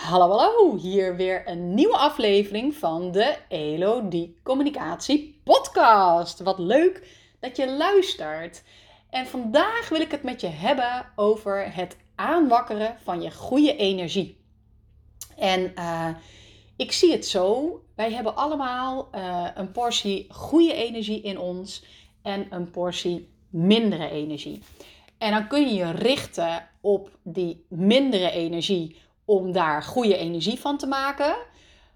Hallo, 0.00 0.28
hallo, 0.28 0.76
hier 0.76 1.16
weer 1.16 1.48
een 1.48 1.74
nieuwe 1.74 1.96
aflevering 1.96 2.74
van 2.74 3.12
de 3.12 3.36
Elodie 3.48 4.36
Communicatie 4.42 5.40
Podcast. 5.44 6.40
Wat 6.40 6.58
leuk 6.58 7.16
dat 7.40 7.56
je 7.56 7.70
luistert. 7.70 8.62
En 9.10 9.26
vandaag 9.26 9.88
wil 9.88 10.00
ik 10.00 10.10
het 10.10 10.22
met 10.22 10.40
je 10.40 10.46
hebben 10.46 11.12
over 11.16 11.74
het 11.74 11.96
aanwakkeren 12.14 12.96
van 13.02 13.22
je 13.22 13.30
goede 13.30 13.76
energie. 13.76 14.36
En 15.36 15.72
uh, 15.74 16.08
ik 16.76 16.92
zie 16.92 17.12
het 17.12 17.26
zo: 17.26 17.80
wij 17.94 18.12
hebben 18.12 18.36
allemaal 18.36 19.08
uh, 19.14 19.46
een 19.54 19.72
portie 19.72 20.26
goede 20.32 20.74
energie 20.74 21.22
in 21.22 21.38
ons 21.38 21.84
en 22.22 22.46
een 22.50 22.70
portie 22.70 23.28
mindere 23.50 24.10
energie. 24.10 24.62
En 25.18 25.30
dan 25.30 25.48
kun 25.48 25.68
je 25.68 25.74
je 25.74 25.90
richten 25.90 26.68
op 26.80 27.10
die 27.22 27.64
mindere 27.68 28.30
energie 28.30 28.96
om 29.30 29.52
daar 29.52 29.82
goede 29.82 30.16
energie 30.16 30.60
van 30.60 30.78
te 30.78 30.86
maken. 30.86 31.36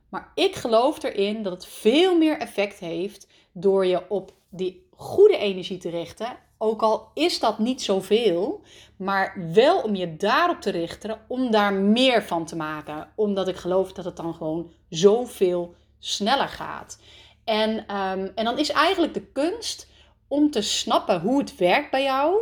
Maar 0.09 0.33
ik 0.34 0.55
geloof 0.55 1.02
erin 1.02 1.42
dat 1.42 1.52
het 1.52 1.66
veel 1.66 2.19
meer 2.19 2.38
effect 2.38 2.79
heeft 2.79 3.27
door 3.52 3.87
je 3.87 4.11
op 4.11 4.33
die 4.48 4.87
goede 4.97 5.37
energie 5.37 5.78
te 5.78 5.91
richten. 5.91 6.37
Ook 6.59 6.83
al 6.83 7.09
is 7.15 7.39
dat 7.41 7.59
niet 7.59 7.83
zoveel, 7.83 8.62
maar 8.97 9.51
wel 9.52 9.80
om 9.80 9.95
je 9.95 10.16
daarop 10.16 10.61
te 10.61 10.70
richten, 10.70 11.20
om 11.28 11.51
daar 11.51 11.73
meer 11.73 12.23
van 12.23 12.45
te 12.45 12.56
maken. 12.56 13.09
Omdat 13.15 13.48
ik 13.48 13.56
geloof 13.56 13.92
dat 13.92 14.05
het 14.05 14.16
dan 14.16 14.34
gewoon 14.34 14.70
zoveel 14.89 15.75
sneller 15.98 16.48
gaat. 16.48 16.98
En, 17.45 17.70
um, 17.70 18.33
en 18.34 18.45
dan 18.45 18.59
is 18.59 18.70
eigenlijk 18.70 19.14
de 19.14 19.27
kunst 19.27 19.89
om 20.28 20.51
te 20.51 20.62
snappen 20.62 21.20
hoe 21.20 21.39
het 21.39 21.56
werkt 21.56 21.91
bij 21.91 22.03
jou, 22.03 22.37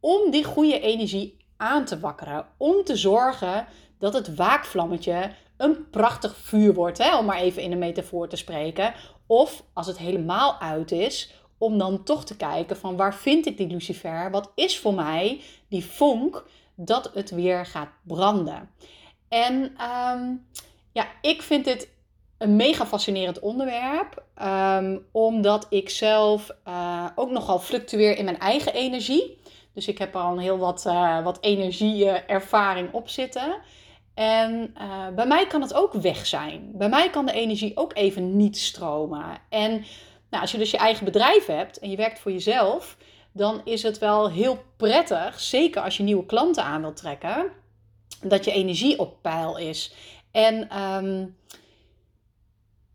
om 0.00 0.30
die 0.30 0.44
goede 0.44 0.80
energie 0.80 1.36
aan 1.56 1.84
te 1.84 2.00
wakkeren. 2.00 2.46
Om 2.56 2.84
te 2.84 2.96
zorgen 2.96 3.66
dat 4.02 4.12
het 4.12 4.34
waakvlammetje 4.34 5.30
een 5.56 5.90
prachtig 5.90 6.36
vuur 6.36 6.74
wordt, 6.74 6.98
hè, 6.98 7.18
om 7.18 7.24
maar 7.24 7.38
even 7.38 7.62
in 7.62 7.72
een 7.72 7.78
metafoor 7.78 8.28
te 8.28 8.36
spreken. 8.36 8.94
Of 9.26 9.62
als 9.72 9.86
het 9.86 9.98
helemaal 9.98 10.60
uit 10.60 10.92
is, 10.92 11.34
om 11.58 11.78
dan 11.78 12.02
toch 12.02 12.24
te 12.24 12.36
kijken 12.36 12.76
van 12.76 12.96
waar 12.96 13.14
vind 13.14 13.46
ik 13.46 13.56
die 13.56 13.66
lucifer? 13.66 14.30
Wat 14.30 14.52
is 14.54 14.78
voor 14.78 14.94
mij 14.94 15.40
die 15.68 15.84
vonk 15.84 16.44
dat 16.74 17.10
het 17.14 17.30
weer 17.30 17.66
gaat 17.66 17.88
branden? 18.02 18.70
En 19.28 19.76
um, 20.14 20.46
ja, 20.92 21.06
ik 21.20 21.42
vind 21.42 21.64
dit 21.64 21.88
een 22.38 22.56
mega 22.56 22.86
fascinerend 22.86 23.40
onderwerp, 23.40 24.24
um, 24.42 25.06
omdat 25.12 25.66
ik 25.70 25.90
zelf 25.90 26.50
uh, 26.68 27.06
ook 27.14 27.30
nogal 27.30 27.58
fluctueer 27.58 28.18
in 28.18 28.24
mijn 28.24 28.38
eigen 28.38 28.74
energie. 28.74 29.40
Dus 29.74 29.88
ik 29.88 29.98
heb 29.98 30.14
er 30.14 30.20
al 30.20 30.38
heel 30.38 30.58
wat, 30.58 30.84
uh, 30.86 31.24
wat 31.24 31.38
energieervaring 31.40 32.92
op 32.92 33.08
zitten. 33.08 33.60
En 34.14 34.74
uh, 34.80 35.08
bij 35.08 35.26
mij 35.26 35.46
kan 35.46 35.60
het 35.60 35.74
ook 35.74 35.92
weg 35.92 36.26
zijn. 36.26 36.70
Bij 36.74 36.88
mij 36.88 37.10
kan 37.10 37.26
de 37.26 37.32
energie 37.32 37.76
ook 37.76 37.96
even 37.96 38.36
niet 38.36 38.58
stromen. 38.58 39.24
En 39.48 39.70
nou, 40.30 40.42
als 40.42 40.52
je 40.52 40.58
dus 40.58 40.70
je 40.70 40.76
eigen 40.76 41.04
bedrijf 41.04 41.46
hebt 41.46 41.78
en 41.78 41.90
je 41.90 41.96
werkt 41.96 42.18
voor 42.18 42.32
jezelf, 42.32 42.96
dan 43.32 43.60
is 43.64 43.82
het 43.82 43.98
wel 43.98 44.30
heel 44.30 44.64
prettig, 44.76 45.40
zeker 45.40 45.82
als 45.82 45.96
je 45.96 46.02
nieuwe 46.02 46.26
klanten 46.26 46.64
aan 46.64 46.80
wilt 46.80 46.96
trekken, 46.96 47.50
dat 48.22 48.44
je 48.44 48.52
energie 48.52 48.98
op 48.98 49.16
peil 49.22 49.58
is. 49.58 49.94
En 50.30 50.78
um, 50.80 51.36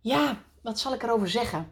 ja, 0.01 0.41
wat 0.61 0.79
zal 0.79 0.93
ik 0.93 1.03
erover 1.03 1.29
zeggen? 1.29 1.71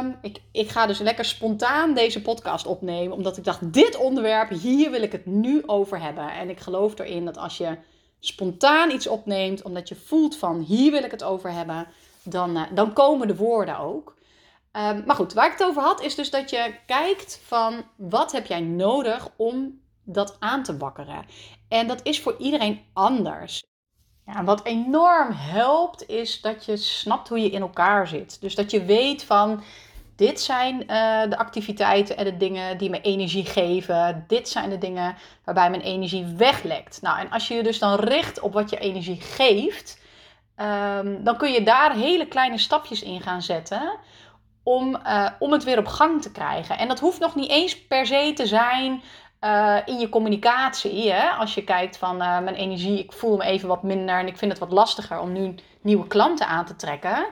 Um, 0.00 0.18
ik, 0.22 0.40
ik 0.52 0.68
ga 0.68 0.86
dus 0.86 0.98
lekker 0.98 1.24
spontaan 1.24 1.94
deze 1.94 2.22
podcast 2.22 2.66
opnemen, 2.66 3.16
omdat 3.16 3.36
ik 3.36 3.44
dacht, 3.44 3.72
dit 3.72 3.96
onderwerp, 3.96 4.50
hier 4.50 4.90
wil 4.90 5.02
ik 5.02 5.12
het 5.12 5.26
nu 5.26 5.62
over 5.66 6.00
hebben. 6.00 6.32
En 6.32 6.50
ik 6.50 6.60
geloof 6.60 6.98
erin 6.98 7.24
dat 7.24 7.38
als 7.38 7.56
je 7.56 7.76
spontaan 8.24 8.90
iets 8.90 9.06
opneemt, 9.06 9.62
omdat 9.62 9.88
je 9.88 9.94
voelt 9.94 10.36
van 10.36 10.60
hier 10.60 10.90
wil 10.90 11.04
ik 11.04 11.10
het 11.10 11.22
over 11.22 11.52
hebben, 11.52 11.86
dan, 12.22 12.56
uh, 12.56 12.62
dan 12.74 12.92
komen 12.92 13.26
de 13.28 13.36
woorden 13.36 13.78
ook. 13.78 14.14
Um, 14.72 15.02
maar 15.06 15.16
goed, 15.16 15.32
waar 15.32 15.46
ik 15.46 15.58
het 15.58 15.64
over 15.64 15.82
had, 15.82 16.02
is 16.02 16.14
dus 16.14 16.30
dat 16.30 16.50
je 16.50 16.74
kijkt 16.86 17.40
van 17.44 17.84
wat 17.96 18.32
heb 18.32 18.46
jij 18.46 18.60
nodig 18.60 19.28
om 19.36 19.80
dat 20.04 20.36
aan 20.38 20.62
te 20.62 20.76
wakkeren. 20.76 21.24
En 21.68 21.86
dat 21.86 22.00
is 22.02 22.20
voor 22.20 22.34
iedereen 22.38 22.80
anders. 22.92 23.64
Ja, 24.26 24.44
wat 24.44 24.64
enorm 24.64 25.32
helpt, 25.32 26.08
is 26.08 26.40
dat 26.40 26.64
je 26.64 26.76
snapt 26.76 27.28
hoe 27.28 27.40
je 27.40 27.50
in 27.50 27.60
elkaar 27.60 28.08
zit. 28.08 28.40
Dus 28.40 28.54
dat 28.54 28.70
je 28.70 28.84
weet 28.84 29.24
van 29.24 29.62
dit 30.16 30.40
zijn 30.40 30.74
uh, 30.74 30.86
de 31.28 31.38
activiteiten 31.38 32.16
en 32.16 32.24
de 32.24 32.36
dingen 32.36 32.78
die 32.78 32.90
me 32.90 33.00
energie 33.00 33.44
geven. 33.44 34.24
Dit 34.26 34.48
zijn 34.48 34.70
de 34.70 34.78
dingen 34.78 35.14
waarbij 35.44 35.70
mijn 35.70 35.82
energie 35.82 36.26
weglekt. 36.36 37.02
Nou, 37.02 37.18
en 37.18 37.30
als 37.30 37.48
je 37.48 37.54
je 37.54 37.62
dus 37.62 37.78
dan 37.78 37.94
richt 37.94 38.40
op 38.40 38.52
wat 38.52 38.70
je 38.70 38.78
energie 38.78 39.20
geeft, 39.20 40.00
um, 40.56 41.24
dan 41.24 41.36
kun 41.36 41.52
je 41.52 41.62
daar 41.62 41.94
hele 41.94 42.26
kleine 42.26 42.58
stapjes 42.58 43.02
in 43.02 43.20
gaan 43.20 43.42
zetten 43.42 43.98
om, 44.62 44.96
uh, 45.06 45.28
om 45.38 45.52
het 45.52 45.64
weer 45.64 45.78
op 45.78 45.86
gang 45.86 46.22
te 46.22 46.32
krijgen. 46.32 46.78
En 46.78 46.88
dat 46.88 47.00
hoeft 47.00 47.20
nog 47.20 47.34
niet 47.34 47.50
eens 47.50 47.86
per 47.86 48.06
se 48.06 48.32
te 48.34 48.46
zijn 48.46 49.02
uh, 49.40 49.76
in 49.84 49.98
je 49.98 50.08
communicatie. 50.08 51.12
Hè? 51.12 51.28
Als 51.28 51.54
je 51.54 51.64
kijkt 51.64 51.98
van 51.98 52.16
mijn 52.16 52.54
energie, 52.54 52.98
ik 52.98 53.12
voel 53.12 53.36
me 53.36 53.44
even 53.44 53.68
wat 53.68 53.82
minder 53.82 54.18
en 54.18 54.26
ik 54.26 54.38
vind 54.38 54.50
het 54.50 54.60
wat 54.60 54.72
lastiger 54.72 55.20
om 55.20 55.32
nu 55.32 55.54
nieuwe 55.80 56.06
klanten 56.06 56.46
aan 56.46 56.64
te 56.64 56.76
trekken. 56.76 57.26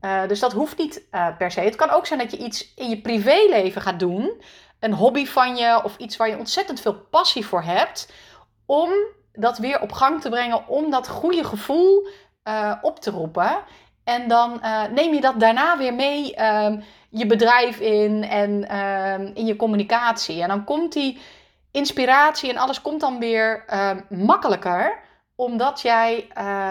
Uh, 0.00 0.26
dus 0.28 0.40
dat 0.40 0.52
hoeft 0.52 0.78
niet 0.78 1.02
per 1.38 1.50
se. 1.50 1.60
Het 1.60 1.76
kan 1.76 1.90
ook 1.90 2.06
zijn 2.06 2.18
dat 2.18 2.30
je 2.30 2.36
iets 2.36 2.74
in 2.74 2.88
je 2.88 3.00
privéleven 3.00 3.82
gaat 3.82 3.98
doen, 3.98 4.42
een 4.80 4.92
hobby 4.92 5.26
van 5.26 5.56
je 5.56 5.80
of 5.84 5.96
iets 5.96 6.16
waar 6.16 6.28
je 6.28 6.38
ontzettend 6.38 6.80
veel 6.80 6.94
passie 6.94 7.46
voor 7.46 7.62
hebt, 7.62 8.12
om 8.66 8.90
dat 9.32 9.58
weer 9.58 9.80
op 9.80 9.92
gang 9.92 10.20
te 10.20 10.28
brengen, 10.28 10.68
om 10.68 10.90
dat 10.90 11.08
goede 11.08 11.44
gevoel 11.44 12.08
op 12.82 13.00
te 13.00 13.10
roepen. 13.10 13.58
En 14.04 14.28
dan 14.28 14.60
neem 14.94 15.14
je 15.14 15.20
dat 15.20 15.40
daarna 15.40 15.78
weer 15.78 15.94
mee 15.94 16.34
ehm, 16.34 16.80
je 17.10 17.26
bedrijf 17.26 17.80
in 17.80 18.24
en 18.24 18.68
ehm, 18.68 19.30
in 19.34 19.46
je 19.46 19.56
communicatie. 19.56 20.42
En 20.42 20.48
dan 20.48 20.64
komt 20.64 20.92
die 20.92 21.18
inspiratie 21.70 22.50
en 22.50 22.56
alles 22.56 22.82
komt 22.82 23.00
dan 23.00 23.18
weer 23.18 23.64
uh, 23.72 23.90
makkelijker, 24.08 24.98
omdat 25.34 25.80
jij 25.80 26.28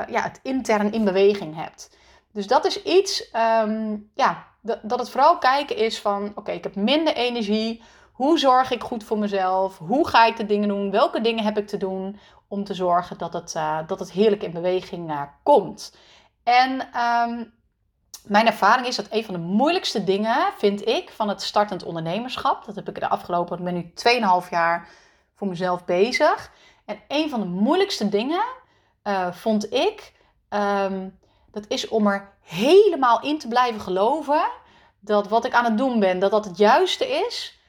ja, 0.09 0.21
het 0.21 0.39
intern 0.43 0.91
in 0.91 1.03
beweging 1.03 1.55
hebt. 1.55 1.96
Dus 2.37 2.47
dat 2.47 2.65
is 2.65 2.83
iets, 2.83 3.29
um, 3.63 4.11
ja, 4.13 4.47
dat 4.61 4.99
het 4.99 5.09
vooral 5.09 5.37
kijken 5.37 5.77
is 5.77 5.99
van, 5.99 6.31
oké, 6.35 6.51
ik 6.51 6.63
heb 6.63 6.75
minder 6.75 7.13
energie. 7.13 7.83
Hoe 8.11 8.39
zorg 8.39 8.71
ik 8.71 8.83
goed 8.83 9.03
voor 9.03 9.17
mezelf? 9.17 9.77
Hoe 9.77 10.07
ga 10.07 10.25
ik 10.25 10.37
de 10.37 10.45
dingen 10.45 10.67
doen? 10.67 10.91
Welke 10.91 11.21
dingen 11.21 11.43
heb 11.43 11.57
ik 11.57 11.67
te 11.67 11.77
doen 11.77 12.19
om 12.47 12.63
te 12.63 12.73
zorgen 12.73 13.17
dat 13.17 13.33
het, 13.33 13.53
uh, 13.55 13.79
dat 13.87 13.99
het 13.99 14.11
heerlijk 14.11 14.43
in 14.43 14.51
beweging 14.51 15.29
komt? 15.43 15.95
En 16.43 16.71
um, 16.71 17.53
mijn 18.23 18.47
ervaring 18.47 18.87
is 18.87 18.95
dat 18.95 19.07
een 19.09 19.25
van 19.25 19.33
de 19.33 19.39
moeilijkste 19.39 20.03
dingen, 20.03 20.37
vind 20.57 20.87
ik, 20.87 21.09
van 21.09 21.29
het 21.29 21.41
startend 21.41 21.83
ondernemerschap. 21.83 22.65
Dat 22.65 22.75
heb 22.75 22.89
ik 22.89 22.99
de 22.99 23.09
afgelopen, 23.09 23.57
ik 23.57 23.63
ben 23.63 23.73
nu 23.73 23.91
2,5 24.43 24.49
jaar 24.49 24.87
voor 25.35 25.47
mezelf 25.47 25.85
bezig. 25.85 26.51
En 26.85 26.99
een 27.07 27.29
van 27.29 27.39
de 27.39 27.47
moeilijkste 27.47 28.09
dingen 28.09 28.45
uh, 29.03 29.31
vond 29.31 29.73
ik, 29.73 30.13
um, 30.49 31.19
dat 31.61 31.69
is 31.71 31.87
om 31.87 32.07
er 32.07 32.29
helemaal 32.41 33.21
in 33.21 33.39
te 33.39 33.47
blijven 33.47 33.81
geloven 33.81 34.49
dat 34.99 35.27
wat 35.27 35.45
ik 35.45 35.53
aan 35.53 35.65
het 35.65 35.77
doen 35.77 35.99
ben, 35.99 36.19
dat 36.19 36.31
dat 36.31 36.45
het 36.45 36.57
juiste 36.57 37.07
is. 37.07 37.59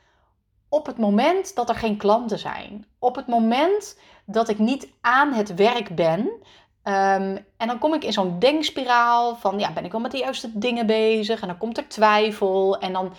Op 0.69 0.87
het 0.87 0.99
moment 0.99 1.55
dat 1.55 1.69
er 1.69 1.75
geen 1.75 1.97
klanten 1.97 2.39
zijn. 2.39 2.87
Op 2.99 3.17
het 3.17 3.27
moment 3.27 3.99
dat 4.25 4.49
ik 4.49 4.59
niet 4.59 4.89
aan 5.01 5.33
het 5.33 5.55
werk 5.55 5.95
ben. 5.95 6.19
Um, 6.19 7.47
en 7.57 7.67
dan 7.67 7.79
kom 7.79 7.95
ik 7.95 8.05
in 8.05 8.13
zo'n 8.13 8.39
denkspiraal 8.39 9.37
van, 9.37 9.59
ja, 9.59 9.73
ben 9.73 9.85
ik 9.85 9.93
wel 9.93 10.01
met 10.01 10.11
de 10.11 10.19
juiste 10.19 10.59
dingen 10.59 10.87
bezig? 10.87 11.41
En 11.41 11.49
dan 11.49 11.59
komt 11.59 11.79
er 11.79 11.89
twijfel. 11.89 12.79
En 12.79 12.93
dan, 12.93 13.13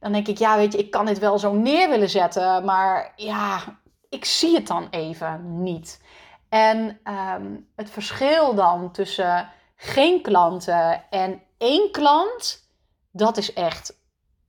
dan 0.00 0.12
denk 0.12 0.28
ik, 0.28 0.38
ja, 0.38 0.56
weet 0.56 0.72
je, 0.72 0.78
ik 0.78 0.90
kan 0.90 1.06
dit 1.06 1.18
wel 1.18 1.38
zo 1.38 1.52
neer 1.52 1.88
willen 1.88 2.10
zetten. 2.10 2.64
Maar 2.64 3.12
ja, 3.16 3.62
ik 4.08 4.24
zie 4.24 4.54
het 4.54 4.66
dan 4.66 4.86
even 4.90 5.62
niet. 5.62 6.00
En 6.48 7.00
um, 7.04 7.68
het 7.76 7.90
verschil 7.90 8.54
dan 8.54 8.92
tussen 8.92 9.48
geen 9.76 10.22
klanten 10.22 11.04
en 11.10 11.42
één 11.58 11.90
klant, 11.90 12.68
dat 13.10 13.36
is 13.36 13.52
echt 13.52 14.04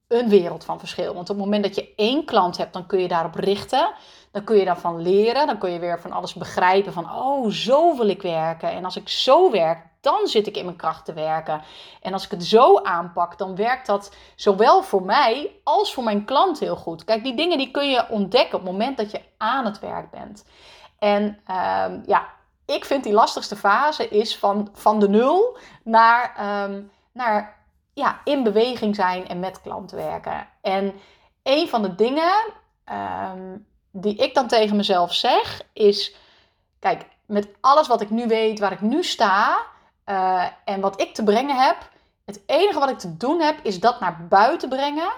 een 0.07 0.29
wereld 0.29 0.63
van 0.63 0.79
verschil. 0.79 1.13
Want 1.13 1.29
op 1.29 1.35
het 1.35 1.45
moment 1.45 1.63
dat 1.63 1.75
je 1.75 1.93
één 1.95 2.25
klant 2.25 2.57
hebt, 2.57 2.73
dan 2.73 2.85
kun 2.85 2.99
je 2.99 3.07
daarop 3.07 3.35
richten. 3.35 3.91
Dan 4.31 4.43
kun 4.43 4.57
je 4.57 4.65
daarvan 4.65 5.01
leren. 5.01 5.47
Dan 5.47 5.57
kun 5.57 5.71
je 5.71 5.79
weer 5.79 6.01
van 6.01 6.11
alles 6.11 6.33
begrijpen 6.33 6.93
van, 6.93 7.11
oh, 7.11 7.49
zo 7.49 7.97
wil 7.97 8.07
ik 8.07 8.21
werken. 8.21 8.71
En 8.71 8.85
als 8.85 8.95
ik 8.95 9.09
zo 9.09 9.51
werk, 9.51 9.85
dan 10.01 10.27
zit 10.27 10.47
ik 10.47 10.57
in 10.57 10.65
mijn 10.65 10.77
kracht 10.77 11.05
te 11.05 11.13
werken. 11.13 11.61
En 12.01 12.13
als 12.13 12.25
ik 12.25 12.31
het 12.31 12.45
zo 12.45 12.81
aanpak, 12.81 13.37
dan 13.37 13.55
werkt 13.55 13.87
dat 13.87 14.15
zowel 14.35 14.83
voor 14.83 15.03
mij 15.03 15.51
als 15.63 15.93
voor 15.93 16.03
mijn 16.03 16.25
klant 16.25 16.59
heel 16.59 16.75
goed. 16.75 17.03
Kijk, 17.03 17.23
die 17.23 17.35
dingen 17.35 17.57
die 17.57 17.71
kun 17.71 17.89
je 17.89 18.09
ontdekken 18.09 18.59
op 18.59 18.63
het 18.63 18.71
moment 18.71 18.97
dat 18.97 19.11
je 19.11 19.21
aan 19.37 19.65
het 19.65 19.79
werk 19.79 20.11
bent. 20.11 20.45
En 20.99 21.23
um, 21.23 22.03
ja, 22.05 22.27
ik 22.67 22.85
vind 22.85 23.03
die 23.03 23.13
lastigste 23.13 23.55
fase 23.55 24.07
is 24.07 24.37
van, 24.37 24.69
van 24.73 24.99
de 24.99 25.09
nul 25.09 25.57
naar, 25.83 26.35
um, 26.63 26.91
naar 27.11 27.55
ja, 27.93 28.19
in 28.23 28.43
beweging 28.43 28.95
zijn 28.95 29.27
en 29.27 29.39
met 29.39 29.61
klanten 29.61 29.97
werken. 29.97 30.47
En 30.61 30.93
een 31.43 31.67
van 31.67 31.81
de 31.81 31.95
dingen 31.95 32.33
um, 33.31 33.67
die 33.91 34.15
ik 34.15 34.33
dan 34.33 34.47
tegen 34.47 34.75
mezelf 34.75 35.13
zeg 35.13 35.61
is: 35.73 36.15
kijk, 36.79 37.05
met 37.25 37.47
alles 37.61 37.87
wat 37.87 38.01
ik 38.01 38.09
nu 38.09 38.27
weet, 38.27 38.59
waar 38.59 38.71
ik 38.71 38.81
nu 38.81 39.03
sta 39.03 39.59
eh, 40.03 40.45
en 40.65 40.81
wat 40.81 41.01
ik 41.01 41.13
te 41.13 41.23
brengen 41.23 41.55
heb. 41.55 41.89
Het 42.25 42.41
enige 42.45 42.79
wat 42.79 42.89
ik 42.89 42.99
te 42.99 43.17
doen 43.17 43.41
heb, 43.41 43.59
is 43.63 43.79
dat 43.79 43.99
naar 43.99 44.27
buiten 44.27 44.69
brengen. 44.69 45.11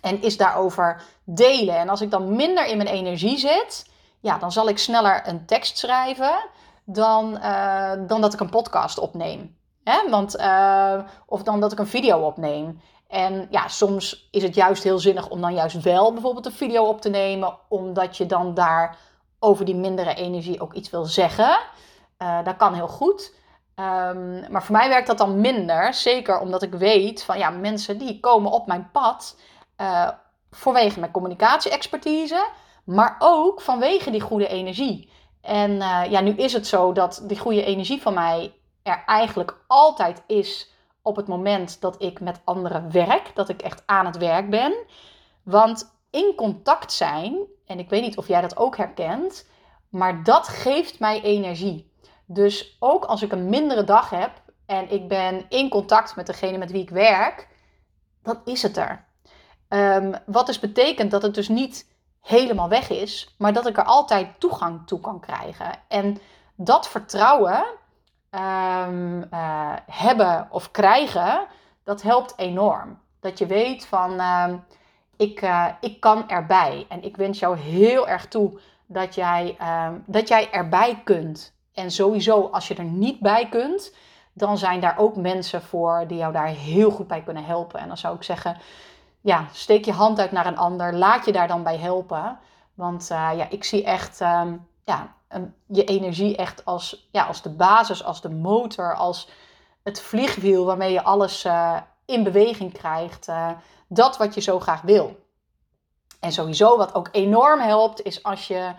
En 0.00 0.22
is 0.22 0.36
daarover 0.36 1.02
delen. 1.24 1.76
En 1.76 1.88
als 1.88 2.00
ik 2.00 2.10
dan 2.10 2.36
minder 2.36 2.66
in 2.66 2.76
mijn 2.76 2.88
energie 2.88 3.38
zit, 3.38 3.90
ja, 4.26 4.38
dan 4.38 4.52
zal 4.52 4.68
ik 4.68 4.78
sneller 4.78 5.22
een 5.28 5.46
tekst 5.46 5.78
schrijven 5.78 6.38
dan, 6.84 7.38
uh, 7.42 7.92
dan 8.06 8.20
dat 8.20 8.32
ik 8.32 8.40
een 8.40 8.50
podcast 8.50 8.98
opneem. 8.98 9.56
Hè? 9.84 10.10
Want, 10.10 10.36
uh, 10.36 10.98
of 11.26 11.42
dan 11.42 11.60
dat 11.60 11.72
ik 11.72 11.78
een 11.78 11.86
video 11.86 12.18
opneem. 12.18 12.80
En 13.08 13.46
ja, 13.50 13.68
soms 13.68 14.28
is 14.30 14.42
het 14.42 14.54
juist 14.54 14.82
heel 14.82 14.98
zinnig 14.98 15.28
om 15.28 15.40
dan 15.40 15.54
juist 15.54 15.82
wel 15.82 16.12
bijvoorbeeld 16.12 16.46
een 16.46 16.52
video 16.52 16.84
op 16.84 17.00
te 17.00 17.08
nemen, 17.08 17.58
omdat 17.68 18.16
je 18.16 18.26
dan 18.26 18.54
daar 18.54 18.96
over 19.38 19.64
die 19.64 19.74
mindere 19.74 20.14
energie 20.14 20.60
ook 20.60 20.72
iets 20.72 20.90
wil 20.90 21.04
zeggen. 21.04 21.58
Uh, 22.18 22.44
dat 22.44 22.56
kan 22.56 22.74
heel 22.74 22.88
goed. 22.88 23.34
Um, 23.74 24.44
maar 24.50 24.62
voor 24.62 24.76
mij 24.76 24.88
werkt 24.88 25.06
dat 25.06 25.18
dan 25.18 25.40
minder. 25.40 25.94
Zeker 25.94 26.40
omdat 26.40 26.62
ik 26.62 26.74
weet 26.74 27.22
van 27.24 27.38
ja, 27.38 27.50
mensen 27.50 27.98
die 27.98 28.20
komen 28.20 28.50
op 28.50 28.66
mijn 28.66 28.90
pad 28.92 29.36
uh, 29.80 30.08
vanwege 30.50 31.00
mijn 31.00 31.12
communicatie-expertise, 31.12 32.46
maar 32.86 33.16
ook 33.18 33.60
vanwege 33.60 34.10
die 34.10 34.20
goede 34.20 34.48
energie. 34.48 35.10
En 35.40 35.70
uh, 35.70 36.02
ja, 36.10 36.20
nu 36.20 36.30
is 36.30 36.52
het 36.52 36.66
zo 36.66 36.92
dat 36.92 37.22
die 37.26 37.38
goede 37.38 37.64
energie 37.64 38.02
van 38.02 38.14
mij 38.14 38.52
er 38.82 39.02
eigenlijk 39.06 39.56
altijd 39.66 40.22
is 40.26 40.74
op 41.02 41.16
het 41.16 41.26
moment 41.26 41.80
dat 41.80 42.02
ik 42.02 42.20
met 42.20 42.40
anderen 42.44 42.92
werk, 42.92 43.30
dat 43.34 43.48
ik 43.48 43.62
echt 43.62 43.82
aan 43.86 44.06
het 44.06 44.16
werk 44.16 44.50
ben. 44.50 44.74
Want 45.42 45.96
in 46.10 46.32
contact 46.36 46.92
zijn, 46.92 47.36
en 47.66 47.78
ik 47.78 47.88
weet 47.88 48.02
niet 48.02 48.16
of 48.16 48.28
jij 48.28 48.40
dat 48.40 48.56
ook 48.56 48.76
herkent, 48.76 49.46
maar 49.88 50.24
dat 50.24 50.48
geeft 50.48 50.98
mij 50.98 51.22
energie. 51.22 51.92
Dus 52.26 52.76
ook 52.80 53.04
als 53.04 53.22
ik 53.22 53.32
een 53.32 53.48
mindere 53.48 53.84
dag 53.84 54.10
heb 54.10 54.30
en 54.66 54.90
ik 54.90 55.08
ben 55.08 55.46
in 55.48 55.68
contact 55.68 56.16
met 56.16 56.26
degene 56.26 56.58
met 56.58 56.70
wie 56.70 56.82
ik 56.82 56.90
werk, 56.90 57.48
dan 58.22 58.40
is 58.44 58.62
het 58.62 58.76
er. 58.76 59.04
Um, 59.68 60.14
wat 60.26 60.46
dus 60.46 60.60
betekent 60.60 61.10
dat 61.10 61.22
het 61.22 61.34
dus 61.34 61.48
niet 61.48 61.86
helemaal 62.26 62.68
weg 62.68 62.90
is, 62.90 63.34
maar 63.38 63.52
dat 63.52 63.66
ik 63.66 63.76
er 63.76 63.84
altijd 63.84 64.40
toegang 64.40 64.86
toe 64.86 65.00
kan 65.00 65.20
krijgen. 65.20 65.72
En 65.88 66.18
dat 66.54 66.88
vertrouwen 66.88 67.64
um, 68.30 69.26
uh, 69.32 69.72
hebben 69.86 70.46
of 70.50 70.70
krijgen, 70.70 71.46
dat 71.84 72.02
helpt 72.02 72.34
enorm. 72.36 72.98
Dat 73.20 73.38
je 73.38 73.46
weet 73.46 73.86
van, 73.86 74.12
uh, 74.12 74.52
ik, 75.16 75.42
uh, 75.42 75.66
ik 75.80 76.00
kan 76.00 76.28
erbij. 76.28 76.86
En 76.88 77.02
ik 77.02 77.16
wens 77.16 77.38
jou 77.38 77.58
heel 77.58 78.08
erg 78.08 78.26
toe 78.26 78.60
dat 78.86 79.14
jij, 79.14 79.56
dat 80.06 80.28
jij 80.28 80.50
erbij 80.50 81.00
kunt. 81.04 81.54
En 81.74 81.90
sowieso, 81.90 82.48
als 82.52 82.68
je 82.68 82.74
er 82.74 82.84
niet 82.84 83.20
bij 83.20 83.48
kunt, 83.48 83.94
dan 84.32 84.58
zijn 84.58 84.80
daar 84.80 84.98
ook 84.98 85.16
mensen 85.16 85.62
voor 85.62 86.04
die 86.06 86.18
jou 86.18 86.32
daar 86.32 86.46
heel 86.46 86.90
goed 86.90 87.06
bij 87.06 87.22
kunnen 87.22 87.44
helpen. 87.44 87.80
En 87.80 87.88
dan 87.88 87.96
zou 87.96 88.16
ik 88.16 88.22
zeggen, 88.22 88.56
ja, 89.26 89.48
steek 89.52 89.84
je 89.84 89.92
hand 89.92 90.18
uit 90.18 90.32
naar 90.32 90.46
een 90.46 90.58
ander. 90.58 90.94
Laat 90.94 91.24
je 91.24 91.32
daar 91.32 91.48
dan 91.48 91.62
bij 91.62 91.76
helpen. 91.76 92.38
Want 92.74 93.08
uh, 93.12 93.30
ja, 93.36 93.50
ik 93.50 93.64
zie 93.64 93.84
echt 93.84 94.20
um, 94.20 94.66
ja, 94.84 95.14
um, 95.28 95.54
je 95.66 95.84
energie 95.84 96.36
echt 96.36 96.64
als, 96.64 97.08
ja, 97.12 97.24
als 97.24 97.42
de 97.42 97.50
basis, 97.50 98.04
als 98.04 98.20
de 98.20 98.30
motor, 98.30 98.94
als 98.94 99.28
het 99.82 100.00
vliegwiel 100.00 100.64
waarmee 100.64 100.92
je 100.92 101.02
alles 101.02 101.44
uh, 101.44 101.76
in 102.04 102.22
beweging 102.22 102.72
krijgt. 102.72 103.28
Uh, 103.28 103.50
dat 103.88 104.16
wat 104.16 104.34
je 104.34 104.40
zo 104.40 104.60
graag 104.60 104.80
wil. 104.80 105.16
En 106.20 106.32
sowieso 106.32 106.76
wat 106.76 106.94
ook 106.94 107.08
enorm 107.12 107.60
helpt, 107.60 108.02
is 108.02 108.22
als 108.22 108.46
je 108.46 108.72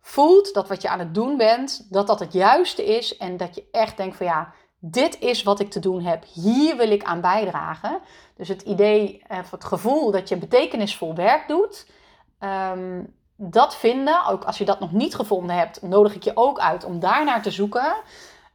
voelt 0.00 0.54
dat 0.54 0.68
wat 0.68 0.82
je 0.82 0.88
aan 0.88 0.98
het 0.98 1.14
doen 1.14 1.36
bent, 1.36 1.86
dat 1.90 2.06
dat 2.06 2.20
het 2.20 2.32
juiste 2.32 2.84
is. 2.84 3.16
En 3.16 3.36
dat 3.36 3.54
je 3.54 3.64
echt 3.70 3.96
denkt 3.96 4.16
van 4.16 4.26
ja, 4.26 4.52
dit 4.84 5.18
is 5.20 5.42
wat 5.42 5.60
ik 5.60 5.70
te 5.70 5.80
doen 5.80 6.02
heb. 6.02 6.24
Hier 6.32 6.76
wil 6.76 6.90
ik 6.90 7.04
aan 7.04 7.20
bijdragen. 7.20 7.98
Dus 8.36 8.48
het 8.48 8.62
idee 8.62 9.22
of 9.28 9.50
het 9.50 9.64
gevoel 9.64 10.10
dat 10.10 10.28
je 10.28 10.36
betekenisvol 10.36 11.14
werk 11.14 11.48
doet. 11.48 11.86
Um, 12.40 13.14
dat 13.36 13.76
vinden, 13.76 14.26
ook 14.26 14.44
als 14.44 14.58
je 14.58 14.64
dat 14.64 14.80
nog 14.80 14.92
niet 14.92 15.14
gevonden 15.14 15.56
hebt, 15.56 15.82
nodig 15.82 16.14
ik 16.14 16.24
je 16.24 16.36
ook 16.36 16.58
uit 16.58 16.84
om 16.84 17.00
daarnaar 17.00 17.42
te 17.42 17.50
zoeken. 17.50 17.94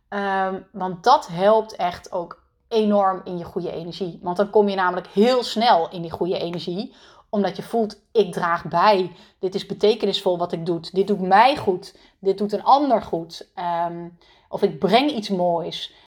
Um, 0.10 0.66
want 0.72 1.04
dat 1.04 1.28
helpt 1.28 1.76
echt 1.76 2.12
ook 2.12 2.44
enorm 2.68 3.22
in 3.24 3.38
je 3.38 3.44
goede 3.44 3.72
energie. 3.72 4.20
Want 4.22 4.38
dan 4.38 4.50
kom 4.50 4.70
je 4.70 4.76
namelijk 4.76 5.08
heel 5.08 5.44
snel 5.44 5.90
in 5.90 6.02
die 6.02 6.12
goede 6.12 6.40
energie. 6.40 6.96
Omdat 7.30 7.56
je 7.56 7.64
voelt, 7.64 8.00
ik 8.12 8.34
draag 8.34 8.66
bij. 8.66 9.12
Dit 9.40 9.56
is 9.56 9.66
betekenisvol 9.66 10.38
wat 10.38 10.52
ik 10.52 10.66
doe. 10.66 10.80
Dit 10.92 11.08
doet 11.08 11.22
mij 11.22 11.58
goed. 11.58 11.98
Dit 12.20 12.38
doet 12.38 12.52
een 12.52 12.64
ander 12.64 13.02
goed. 13.02 13.48
Um, 13.90 14.18
of 14.50 14.62
ik 14.62 14.80
breng 14.80 15.12
iets 15.12 15.30
moois. 15.30 16.07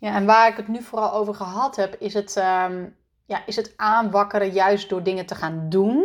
Ja, 0.00 0.14
en 0.14 0.26
waar 0.26 0.48
ik 0.48 0.56
het 0.56 0.68
nu 0.68 0.82
vooral 0.82 1.12
over 1.12 1.34
gehad 1.34 1.76
heb, 1.76 1.94
is 1.94 2.14
het, 2.14 2.36
um, 2.36 2.96
ja, 3.24 3.46
is 3.46 3.56
het 3.56 3.72
aanwakkeren 3.76 4.50
juist 4.50 4.88
door 4.88 5.02
dingen 5.02 5.26
te 5.26 5.34
gaan 5.34 5.66
doen. 5.68 5.98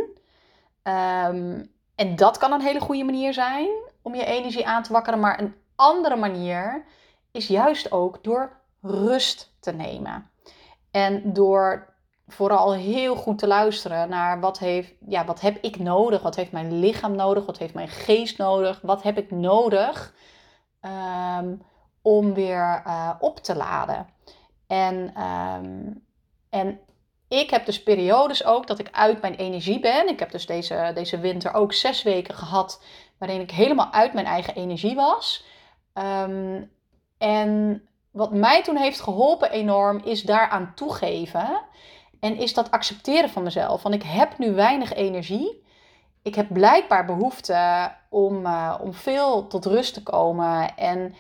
Um, 0.84 1.72
en 1.96 2.16
dat 2.16 2.38
kan 2.38 2.52
een 2.52 2.62
hele 2.62 2.80
goede 2.80 3.04
manier 3.04 3.34
zijn 3.34 3.70
om 4.02 4.16
je 4.16 4.26
energie 4.26 4.68
aan 4.68 4.84
te 4.84 4.94
wakkeren. 4.94 5.20
Maar 5.20 5.40
een 5.40 5.56
andere 5.76 6.16
manier 6.16 6.86
is 7.32 7.48
juist 7.48 7.92
ook 7.92 8.24
door 8.24 8.52
rust 8.82 9.56
te 9.60 9.72
nemen. 9.72 10.30
En 10.92 11.34
door 11.34 11.94
vooral 12.28 12.74
heel 12.74 13.16
goed 13.16 13.40
te 13.40 13.48
luisteren 13.48 14.10
naar 14.10 14.40
wat, 14.40 14.60
heeft, 14.60 14.94
ja, 15.08 15.26
wat 15.26 15.42
heb 15.42 15.58
ik 15.62 15.80
nodig? 15.80 16.22
Wat 16.22 16.36
heeft 16.36 16.52
mijn 16.52 16.80
lichaam 16.80 17.16
nodig? 17.16 17.46
Wat 17.46 17.58
heeft 17.58 17.74
mijn 17.74 17.88
geest 17.88 18.38
nodig? 18.38 18.80
Wat 18.82 19.04
heb 19.04 19.18
ik 19.18 19.32
nodig 19.32 20.14
um, 20.82 21.62
om 22.06 22.34
weer 22.34 22.84
uh, 22.88 23.10
op 23.20 23.40
te 23.40 23.56
laden? 23.56 24.08
En, 24.68 25.22
um, 25.24 26.04
en 26.50 26.80
ik 27.28 27.50
heb 27.50 27.66
dus 27.66 27.84
periodes 27.84 28.46
ook 28.46 28.68
dat 28.68 28.80
ik 28.80 28.90
uit 28.92 29.22
mijn 29.22 29.36
energie 29.36 29.80
ben. 29.80 30.08
Ik 30.10 30.20
heb 30.20 30.32
dus 30.32 30.46
deze, 30.46 30.92
deze 30.94 31.20
winter 31.20 31.54
ook 31.54 31.74
zes 31.74 32.04
weken 32.04 32.34
gehad 32.34 32.84
waarin 33.18 33.42
ik 33.42 33.52
helemaal 33.52 33.92
uit 33.92 34.14
mijn 34.14 34.26
eigen 34.26 34.56
energie 34.56 34.96
was. 34.96 35.46
Um, 35.94 36.72
en 37.18 37.82
wat 38.12 38.34
mij 38.34 38.64
toen 38.64 38.78
heeft 38.78 39.02
geholpen 39.02 39.52
enorm 39.52 40.02
is 40.04 40.22
daaraan 40.22 40.72
toegeven. 40.76 41.62
En 42.20 42.38
is 42.38 42.54
dat 42.54 42.72
accepteren 42.72 43.30
van 43.30 43.44
mezelf. 43.44 43.84
Want 43.84 43.96
ik 43.96 44.04
heb 44.04 44.38
nu 44.38 44.54
weinig 44.54 44.94
energie. 44.94 45.64
Ik 46.22 46.36
heb 46.36 46.48
blijkbaar 46.54 47.06
behoefte 47.06 47.92
om, 48.10 48.46
uh, 48.46 48.76
om 48.82 48.94
veel 48.94 49.48
tot 49.48 49.66
rust 49.66 49.94
te 49.94 50.04
komen. 50.04 50.78
En 50.78 51.16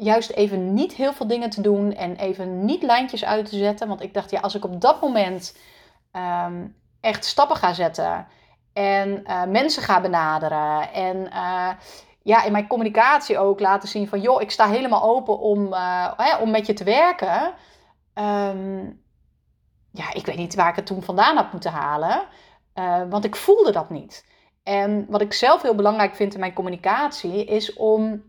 juist 0.00 0.30
even 0.30 0.74
niet 0.74 0.92
heel 0.94 1.12
veel 1.12 1.26
dingen 1.26 1.50
te 1.50 1.60
doen 1.60 1.94
en 1.94 2.16
even 2.16 2.64
niet 2.64 2.82
lijntjes 2.82 3.24
uit 3.24 3.48
te 3.48 3.56
zetten. 3.56 3.88
Want 3.88 4.02
ik 4.02 4.14
dacht, 4.14 4.30
ja, 4.30 4.40
als 4.40 4.54
ik 4.54 4.64
op 4.64 4.80
dat 4.80 5.00
moment 5.00 5.56
um, 6.12 6.76
echt 7.00 7.24
stappen 7.24 7.56
ga 7.56 7.72
zetten 7.72 8.26
en 8.72 9.22
uh, 9.26 9.44
mensen 9.44 9.82
ga 9.82 10.00
benaderen 10.00 10.92
en 10.92 11.16
uh, 11.16 11.70
ja, 12.22 12.44
in 12.44 12.52
mijn 12.52 12.66
communicatie 12.66 13.38
ook 13.38 13.60
laten 13.60 13.88
zien 13.88 14.08
van, 14.08 14.20
joh, 14.20 14.42
ik 14.42 14.50
sta 14.50 14.68
helemaal 14.68 15.02
open 15.02 15.38
om, 15.38 15.72
uh, 15.72 16.12
hè, 16.16 16.36
om 16.36 16.50
met 16.50 16.66
je 16.66 16.72
te 16.72 16.84
werken. 16.84 17.54
Um, 18.14 19.02
ja, 19.92 20.12
ik 20.12 20.26
weet 20.26 20.36
niet 20.36 20.54
waar 20.54 20.68
ik 20.68 20.76
het 20.76 20.86
toen 20.86 21.02
vandaan 21.02 21.36
had 21.36 21.52
moeten 21.52 21.72
halen, 21.72 22.26
want 23.08 23.24
ik 23.24 23.36
voelde 23.36 23.72
dat 23.72 23.90
niet. 23.90 24.26
En 24.62 25.06
wat 25.08 25.20
ik 25.20 25.32
zelf 25.32 25.62
heel 25.62 25.74
belangrijk 25.74 26.14
vind 26.14 26.34
in 26.34 26.40
mijn 26.40 26.52
communicatie 26.52 27.44
is 27.44 27.72
om 27.72 28.22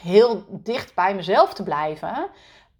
heel 0.00 0.44
dicht 0.48 0.94
bij 0.94 1.14
mezelf 1.14 1.54
te 1.54 1.62
blijven 1.62 2.30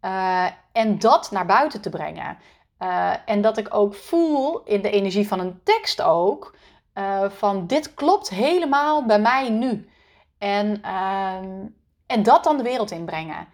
uh, 0.06 0.46
en 0.72 0.98
dat 0.98 1.30
naar 1.30 1.46
buiten 1.46 1.80
te 1.80 1.90
brengen. 1.90 2.38
Uh, 2.78 3.12
en 3.24 3.40
dat 3.40 3.58
ik 3.58 3.74
ook 3.74 3.94
voel 3.94 4.62
in 4.64 4.82
de 4.82 4.90
energie 4.90 5.28
van 5.28 5.40
een 5.40 5.60
tekst 5.62 6.02
ook 6.02 6.56
uh, 6.94 7.30
van 7.30 7.66
dit 7.66 7.94
klopt 7.94 8.28
helemaal 8.28 9.06
bij 9.06 9.20
mij 9.20 9.48
nu. 9.48 9.88
En, 10.38 10.82
ehm, 10.82 11.66
en 12.06 12.22
dat 12.22 12.44
dan 12.44 12.56
de 12.56 12.62
wereld 12.62 12.90
inbrengen. 12.90 13.48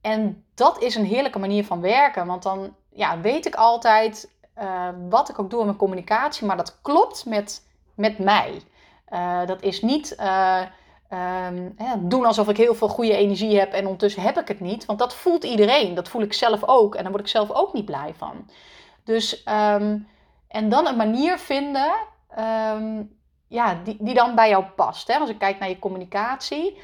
En 0.00 0.44
dat 0.54 0.82
is 0.82 0.94
een 0.94 1.04
heerlijke 1.04 1.38
manier 1.38 1.64
van 1.64 1.80
werken, 1.80 2.26
want 2.26 2.42
dan 2.42 2.74
ja, 2.90 3.20
weet 3.20 3.46
ik 3.46 3.54
altijd 3.54 4.32
wat 5.08 5.28
ik 5.28 5.38
ook 5.38 5.50
doe 5.50 5.60
in 5.60 5.66
mijn 5.66 5.78
communicatie, 5.78 6.46
maar 6.46 6.56
dat 6.56 6.78
klopt 6.82 7.24
met, 7.26 7.66
met 7.94 8.18
mij. 8.18 8.62
dat 9.46 9.62
is 9.62 9.82
niet 9.82 10.16
Um, 11.10 11.74
doen 12.08 12.24
alsof 12.24 12.48
ik 12.48 12.56
heel 12.56 12.74
veel 12.74 12.88
goede 12.88 13.16
energie 13.16 13.58
heb 13.58 13.72
en 13.72 13.84
ondertussen 13.84 14.22
heb 14.22 14.38
ik 14.38 14.48
het 14.48 14.60
niet. 14.60 14.84
Want 14.84 14.98
dat 14.98 15.14
voelt 15.14 15.44
iedereen. 15.44 15.94
Dat 15.94 16.08
voel 16.08 16.22
ik 16.22 16.32
zelf 16.32 16.64
ook. 16.64 16.94
En 16.94 17.02
daar 17.02 17.12
word 17.12 17.24
ik 17.24 17.30
zelf 17.30 17.50
ook 17.50 17.72
niet 17.72 17.84
blij 17.84 18.14
van. 18.16 18.50
Dus, 19.04 19.44
um, 19.48 20.08
en 20.48 20.68
dan 20.68 20.86
een 20.86 20.96
manier 20.96 21.38
vinden 21.38 21.92
um, 22.38 23.16
ja, 23.48 23.80
die, 23.84 23.96
die 24.00 24.14
dan 24.14 24.34
bij 24.34 24.48
jou 24.48 24.64
past. 24.64 25.08
Hè? 25.08 25.18
Als 25.18 25.30
ik 25.30 25.38
kijk 25.38 25.58
naar 25.58 25.68
je 25.68 25.78
communicatie. 25.78 26.78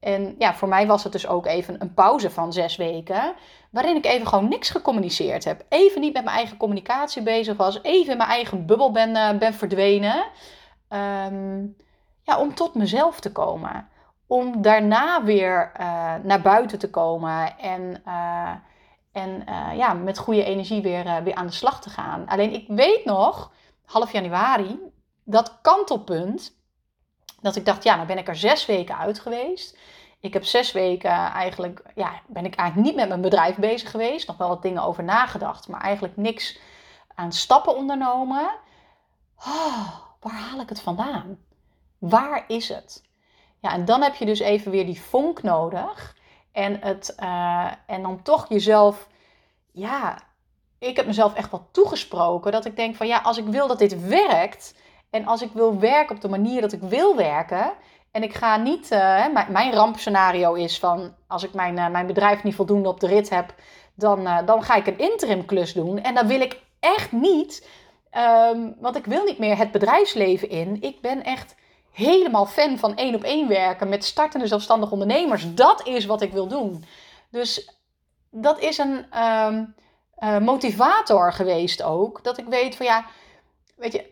en 0.00 0.34
ja, 0.38 0.54
voor 0.54 0.68
mij 0.68 0.86
was 0.86 1.02
het 1.02 1.12
dus 1.12 1.26
ook 1.26 1.46
even 1.46 1.80
een 1.80 1.94
pauze 1.94 2.30
van 2.30 2.52
zes 2.52 2.76
weken. 2.76 3.34
Waarin 3.70 3.96
ik 3.96 4.06
even 4.06 4.26
gewoon 4.26 4.48
niks 4.48 4.70
gecommuniceerd 4.70 5.44
heb. 5.44 5.64
Even 5.68 6.00
niet 6.00 6.12
met 6.12 6.24
mijn 6.24 6.36
eigen 6.36 6.56
communicatie 6.56 7.22
bezig 7.22 7.56
was. 7.56 7.82
Even 7.82 8.12
in 8.12 8.18
mijn 8.18 8.30
eigen 8.30 8.66
bubbel 8.66 8.92
ben, 8.92 9.10
uh, 9.10 9.38
ben 9.38 9.54
verdwenen. 9.54 10.24
Um, 10.88 11.76
ja, 12.22 12.38
om 12.38 12.54
tot 12.54 12.74
mezelf 12.74 13.20
te 13.20 13.32
komen. 13.32 13.88
om 14.26 14.62
daarna 14.62 15.24
weer 15.24 15.72
uh, 15.80 16.14
naar 16.22 16.40
buiten 16.40 16.78
te 16.78 16.90
komen 16.90 17.58
en, 17.58 18.02
uh, 18.06 18.50
en 19.12 19.44
uh, 19.48 19.76
ja, 19.76 19.92
met 19.92 20.18
goede 20.18 20.44
energie 20.44 20.82
weer, 20.82 21.22
weer 21.24 21.34
aan 21.34 21.46
de 21.46 21.52
slag 21.52 21.80
te 21.80 21.90
gaan. 21.90 22.26
Alleen 22.26 22.52
ik 22.52 22.64
weet 22.68 23.04
nog, 23.04 23.52
half 23.84 24.12
januari, 24.12 24.78
dat 25.24 25.58
kantelpunt, 25.62 26.56
dat 27.40 27.56
ik 27.56 27.64
dacht, 27.64 27.82
ja, 27.82 27.94
nou 27.94 28.06
ben 28.06 28.18
ik 28.18 28.28
er 28.28 28.36
zes 28.36 28.66
weken 28.66 28.98
uit 28.98 29.18
geweest. 29.18 29.78
Ik 30.20 30.32
heb 30.32 30.44
zes 30.44 30.72
weken 30.72 31.10
eigenlijk, 31.10 31.82
ja, 31.94 32.12
ben 32.26 32.44
ik 32.44 32.54
eigenlijk 32.54 32.88
niet 32.88 32.98
met 32.98 33.08
mijn 33.08 33.20
bedrijf 33.20 33.56
bezig 33.56 33.90
geweest. 33.90 34.26
Nog 34.26 34.36
wel 34.36 34.48
wat 34.48 34.62
dingen 34.62 34.82
over 34.82 35.04
nagedacht, 35.04 35.68
maar 35.68 35.80
eigenlijk 35.80 36.16
niks 36.16 36.58
aan 37.14 37.32
stappen 37.32 37.76
ondernomen. 37.76 38.50
Oh, 39.38 39.88
waar 40.20 40.32
haal 40.32 40.60
ik 40.60 40.68
het 40.68 40.80
vandaan? 40.80 41.38
Waar 42.02 42.44
is 42.46 42.68
het? 42.68 43.02
Ja, 43.60 43.72
en 43.72 43.84
dan 43.84 44.02
heb 44.02 44.14
je 44.14 44.24
dus 44.24 44.38
even 44.38 44.70
weer 44.70 44.86
die 44.86 45.00
vonk 45.00 45.42
nodig. 45.42 46.16
En, 46.52 46.80
het, 46.80 47.16
uh, 47.20 47.72
en 47.86 48.02
dan 48.02 48.22
toch 48.22 48.48
jezelf, 48.48 49.08
ja, 49.72 50.18
ik 50.78 50.96
heb 50.96 51.06
mezelf 51.06 51.34
echt 51.34 51.50
wel 51.50 51.68
toegesproken. 51.70 52.52
Dat 52.52 52.64
ik 52.64 52.76
denk 52.76 52.96
van 52.96 53.06
ja, 53.06 53.18
als 53.18 53.38
ik 53.38 53.44
wil 53.44 53.66
dat 53.66 53.78
dit 53.78 54.06
werkt. 54.06 54.74
En 55.10 55.26
als 55.26 55.42
ik 55.42 55.50
wil 55.52 55.78
werken 55.78 56.14
op 56.14 56.22
de 56.22 56.28
manier 56.28 56.60
dat 56.60 56.72
ik 56.72 56.80
wil 56.80 57.16
werken. 57.16 57.72
En 58.10 58.22
ik 58.22 58.34
ga 58.34 58.56
niet, 58.56 58.90
uh, 58.90 59.26
mijn, 59.48 59.72
rampscenario 59.72 60.52
is 60.52 60.78
van 60.78 61.14
als 61.26 61.42
ik 61.42 61.54
mijn, 61.54 61.76
uh, 61.76 61.88
mijn 61.88 62.06
bedrijf 62.06 62.42
niet 62.42 62.54
voldoende 62.54 62.88
op 62.88 63.00
de 63.00 63.06
rit 63.06 63.30
heb. 63.30 63.54
Dan, 63.94 64.28
dan 64.44 64.62
ga 64.62 64.74
ik 64.74 64.86
een 64.86 64.98
interim 64.98 65.44
klus 65.44 65.72
doen. 65.72 65.98
En 65.98 66.14
dan 66.14 66.26
wil 66.26 66.40
ik 66.40 66.60
echt 66.80 67.12
niet, 67.12 67.68
um, 68.50 68.74
want 68.80 68.96
ik 68.96 69.06
wil 69.06 69.24
niet 69.24 69.38
meer 69.38 69.56
het 69.56 69.70
bedrijfsleven 69.70 70.48
in. 70.48 70.76
Ik 70.80 71.00
ben 71.00 71.24
echt 71.24 71.54
helemaal 71.92 72.46
fan 72.46 72.78
van 72.78 72.96
één 72.96 73.14
op 73.14 73.22
één 73.22 73.48
werken 73.48 73.88
met 73.88 74.04
startende 74.04 74.46
zelfstandige 74.46 74.92
ondernemers. 74.92 75.54
Dat 75.54 75.86
is 75.86 76.06
wat 76.06 76.22
ik 76.22 76.32
wil 76.32 76.46
doen. 76.48 76.84
Dus 77.30 77.70
dat 78.30 78.60
is 78.60 78.78
een 78.78 79.22
um, 79.22 79.74
uh, 80.18 80.38
motivator 80.38 81.32
geweest 81.32 81.82
ook. 81.82 82.24
Dat 82.24 82.38
ik 82.38 82.46
weet 82.46 82.76
van 82.76 82.86
ja, 82.86 83.04
weet 83.76 83.92
je, 83.92 84.10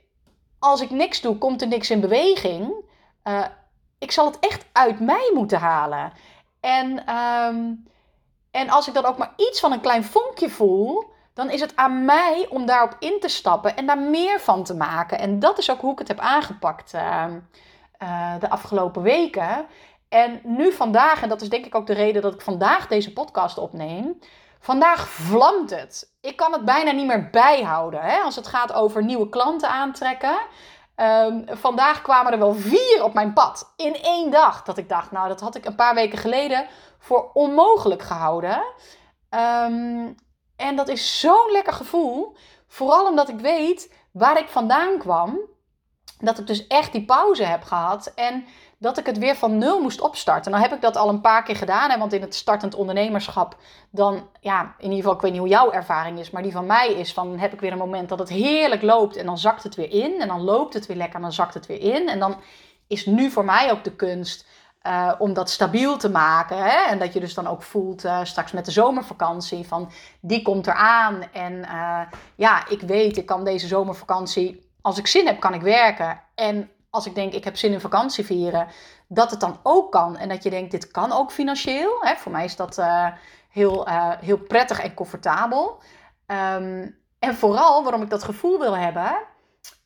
als 0.59 0.81
ik 0.81 0.91
niks 0.91 1.21
doe, 1.21 1.39
komt 1.39 1.63
er 1.63 1.69
niks 1.69 1.91
in 1.91 2.01
beweging. 2.01 2.75
Uh, 3.25 3.45
ik 3.99 4.11
zal 4.11 4.25
het 4.27 4.39
echt 4.39 4.65
uit 4.73 5.01
mij 5.01 5.31
moeten 5.35 5.59
halen. 5.59 6.13
En, 6.61 7.15
um, 7.17 7.89
en 8.51 8.71
als 8.71 8.89
ik 8.89 8.95
dan 8.95 9.05
ook 9.05 9.19
maar 9.19 9.33
iets 9.37 9.61
van 9.61 9.73
een 9.73 9.81
klein 9.81 10.05
vonkje 10.05 10.51
voel, 10.51 11.05
dan 11.35 11.51
is 11.51 11.61
het 11.61 11.77
aan 11.77 12.05
mij 12.05 12.47
om 12.51 12.67
daarop 12.67 12.97
in 12.99 13.21
te 13.21 13.29
stappen 13.29 13.77
en 13.77 13.87
daar 13.87 13.99
meer 13.99 14.41
van 14.41 14.65
te 14.65 14.75
maken. 14.75 15.19
En 15.19 15.39
dat 15.39 15.59
is 15.59 15.71
ook 15.71 15.81
hoe 15.81 15.93
ik 15.93 15.99
het 15.99 16.09
heb 16.09 16.19
aangepakt. 16.19 16.95
Uh, 16.95 17.25
uh, 18.03 18.35
de 18.39 18.51
afgelopen 18.51 19.03
weken. 19.03 19.67
En 20.09 20.41
nu 20.45 20.73
vandaag, 20.73 21.23
en 21.23 21.29
dat 21.29 21.41
is 21.41 21.49
denk 21.49 21.67
ik 21.67 21.75
ook 21.75 21.87
de 21.87 21.93
reden 21.93 22.23
dat 22.23 22.35
ik 22.35 22.41
vandaag 22.41 22.87
deze 22.87 23.13
podcast 23.13 23.59
opneem. 23.59 24.19
Vandaag 24.61 25.09
vlamt 25.09 25.71
het. 25.71 26.13
Ik 26.21 26.37
kan 26.37 26.53
het 26.53 26.65
bijna 26.65 26.91
niet 26.91 27.07
meer 27.07 27.31
bijhouden 27.31 28.01
hè, 28.01 28.19
als 28.19 28.37
het 28.37 28.47
gaat 28.47 28.73
over 28.73 29.05
nieuwe 29.05 29.29
klanten 29.29 29.69
aantrekken. 29.69 30.39
Um, 30.97 31.45
vandaag 31.49 32.03
kwamen 32.03 32.33
er 32.33 32.39
wel 32.39 32.55
vier 32.55 33.01
op 33.03 33.15
mijn 33.15 33.33
pad 33.33 33.73
in 33.77 33.95
één 34.03 34.31
dag. 34.31 34.63
Dat 34.63 34.79
ik 34.79 34.89
dacht, 34.89 35.11
nou, 35.11 35.29
dat 35.29 35.41
had 35.41 35.55
ik 35.55 35.65
een 35.65 35.75
paar 35.75 35.95
weken 35.95 36.19
geleden 36.19 36.67
voor 36.99 37.31
onmogelijk 37.33 38.03
gehouden. 38.03 38.63
Um, 39.31 40.15
en 40.57 40.77
dat 40.77 40.89
is 40.89 41.21
zo'n 41.21 41.51
lekker 41.51 41.73
gevoel. 41.73 42.37
Vooral 42.69 43.07
omdat 43.07 43.29
ik 43.29 43.41
weet 43.41 43.95
waar 44.13 44.39
ik 44.39 44.49
vandaan 44.49 44.99
kwam 44.99 45.39
dat 46.21 46.39
ik 46.39 46.47
dus 46.47 46.67
echt 46.67 46.93
die 46.93 47.05
pauze 47.05 47.45
heb 47.45 47.63
gehad 47.63 48.13
en 48.15 48.45
dat 48.79 48.99
ik 48.99 49.07
het 49.07 49.19
weer 49.19 49.37
van 49.37 49.59
nul 49.59 49.81
moest 49.81 50.01
opstarten. 50.01 50.51
Nou 50.51 50.63
heb 50.63 50.73
ik 50.73 50.81
dat 50.81 50.97
al 50.97 51.09
een 51.09 51.21
paar 51.21 51.43
keer 51.43 51.57
gedaan, 51.57 51.91
hè, 51.91 51.99
want 51.99 52.13
in 52.13 52.21
het 52.21 52.35
startend 52.35 52.75
ondernemerschap, 52.75 53.57
dan, 53.91 54.29
ja, 54.41 54.75
in 54.79 54.85
ieder 54.85 54.97
geval, 54.97 55.15
ik 55.15 55.21
weet 55.21 55.31
niet 55.31 55.41
hoe 55.41 55.49
jouw 55.49 55.71
ervaring 55.71 56.19
is, 56.19 56.31
maar 56.31 56.43
die 56.43 56.53
van 56.53 56.67
mij 56.67 56.93
is 56.93 57.13
van, 57.13 57.39
heb 57.39 57.53
ik 57.53 57.61
weer 57.61 57.73
een 57.73 57.79
moment 57.79 58.09
dat 58.09 58.19
het 58.19 58.29
heerlijk 58.29 58.83
loopt 58.83 59.17
en 59.17 59.27
dan 59.27 59.39
zakt 59.39 59.63
het 59.63 59.75
weer 59.75 59.91
in 59.91 60.21
en 60.21 60.29
dan 60.29 60.41
loopt 60.41 60.75
het 60.75 60.87
weer 60.87 60.97
lekker 60.97 61.17
en 61.17 61.23
dan 61.23 61.33
zakt 61.33 61.55
het 61.55 61.67
weer 61.67 61.81
in. 61.81 62.09
En 62.09 62.19
dan 62.19 62.37
is 62.87 63.07
nu 63.07 63.31
voor 63.31 63.45
mij 63.45 63.71
ook 63.71 63.85
de 63.85 63.97
kunst 63.97 64.47
uh, 64.83 65.13
om 65.19 65.33
dat 65.33 65.51
stabiel 65.51 65.97
te 65.97 66.11
maken. 66.11 66.57
Hè? 66.57 66.91
En 66.91 66.99
dat 66.99 67.13
je 67.13 67.21
dus 67.21 67.35
dan 67.35 67.47
ook 67.47 67.63
voelt 67.63 68.05
uh, 68.05 68.25
straks 68.25 68.53
met 68.53 68.65
de 68.65 68.71
zomervakantie 68.71 69.67
van 69.67 69.91
die 70.21 70.43
komt 70.43 70.67
eraan. 70.67 71.23
En 71.33 71.53
uh, 71.53 72.01
ja, 72.35 72.69
ik 72.69 72.81
weet, 72.81 73.17
ik 73.17 73.27
kan 73.27 73.45
deze 73.45 73.67
zomervakantie 73.67 74.70
als 74.83 74.99
ik 74.99 75.07
zin 75.07 75.27
heb, 75.27 75.41
kan 75.41 75.55
ik 75.55 75.63
werken. 75.63 76.21
En 76.35 76.71
als 76.91 77.07
ik 77.07 77.15
denk, 77.15 77.33
ik 77.33 77.45
heb 77.45 77.57
zin 77.57 77.73
in 77.73 77.81
vakantie 77.81 78.25
vieren, 78.25 78.67
dat 79.09 79.31
het 79.31 79.41
dan 79.41 79.59
ook 79.63 79.93
kan. 79.93 80.17
En 80.17 80.29
dat 80.29 80.43
je 80.43 80.51
denkt, 80.51 80.71
dit 80.71 80.91
kan 80.91 81.13
ook 81.13 81.33
financieel. 81.33 81.97
Hè? 82.01 82.17
Voor 82.17 82.33
mij 82.33 82.45
is 82.45 82.57
dat 82.57 82.79
uh, 82.79 83.07
heel, 83.49 83.89
uh, 83.89 84.13
heel 84.21 84.39
prettig 84.39 84.81
en 84.81 84.95
comfortabel. 84.95 85.83
Um, 86.27 86.99
en 87.19 87.35
vooral 87.35 87.83
waarom 87.83 88.03
ik 88.03 88.11
dat 88.11 88.25
gevoel 88.25 88.59
wil 88.59 88.77
hebben. 88.77 89.13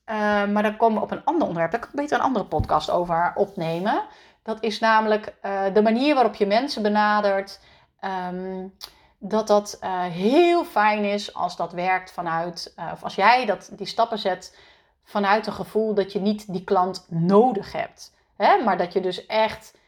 Uh, 0.06 0.44
maar 0.46 0.62
dan 0.62 0.76
komen 0.76 0.98
we 0.98 1.04
op 1.04 1.10
een 1.10 1.24
ander 1.24 1.42
onderwerp. 1.46 1.70
Daar 1.70 1.80
kan 1.80 1.90
ik 1.90 1.96
beter 1.96 2.18
een 2.18 2.24
andere 2.24 2.44
podcast 2.44 2.90
over 2.90 3.32
opnemen. 3.34 4.02
Dat 4.42 4.62
is 4.62 4.78
namelijk 4.78 5.34
de 5.72 5.82
manier 5.82 6.14
waarop 6.14 6.34
je 6.34 6.46
mensen 6.46 6.82
benadert. 6.82 7.60
Um, 8.30 8.74
dat 9.18 9.46
dat 9.46 9.78
heel 10.10 10.64
fijn 10.64 11.04
is 11.04 11.34
als 11.34 11.56
dat 11.56 11.72
werkt 11.72 12.12
vanuit, 12.12 12.74
of 12.92 13.02
als 13.02 13.14
jij 13.14 13.46
dat, 13.46 13.70
die 13.72 13.86
stappen 13.86 14.18
zet 14.18 14.56
vanuit 15.04 15.46
een 15.46 15.52
gevoel 15.52 15.94
dat 15.94 16.12
je 16.12 16.20
niet 16.20 16.52
die 16.52 16.64
klant 16.64 17.06
nodig 17.08 17.72
hebt. 17.72 18.14
Hè? 18.36 18.62
Maar 18.62 18.78
dat 18.78 18.92
je 18.92 19.00
dus 19.00 19.26
echt 19.26 19.78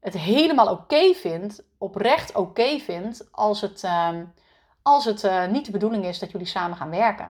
het 0.00 0.14
helemaal 0.14 0.70
oké 0.70 1.14
vindt, 1.14 1.62
oprecht 1.78 2.34
oké 2.34 2.78
vindt, 2.78 3.28
als 3.32 3.60
het, 3.60 3.82
uh, 3.82 4.08
als 4.82 5.04
het 5.04 5.24
uh, 5.24 5.46
niet 5.46 5.64
de 5.64 5.72
bedoeling 5.72 6.04
is 6.04 6.18
dat 6.18 6.30
jullie 6.30 6.46
samen 6.46 6.76
gaan 6.76 6.90
werken. 6.90 7.28